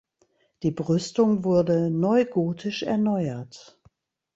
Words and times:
Die 0.63 0.71
Brüstung 0.71 1.43
wurde 1.43 1.91
neugotisch 1.91 2.81
erneuert. 2.81 3.79